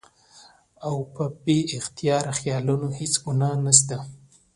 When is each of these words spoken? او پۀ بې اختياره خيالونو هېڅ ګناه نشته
او 0.87 0.95
پۀ 1.13 1.25
بې 1.43 1.57
اختياره 1.77 2.31
خيالونو 2.39 2.87
هېڅ 2.99 3.13
ګناه 3.25 3.55
نشته 3.65 3.97